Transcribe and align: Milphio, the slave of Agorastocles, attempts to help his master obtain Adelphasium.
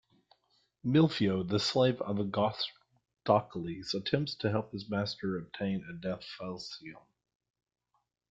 Milphio, 0.83 1.47
the 1.47 1.59
slave 1.59 2.01
of 2.01 2.17
Agorastocles, 2.17 3.93
attempts 3.93 4.33
to 4.33 4.49
help 4.49 4.71
his 4.71 4.89
master 4.89 5.37
obtain 5.37 5.83
Adelphasium. 5.87 6.97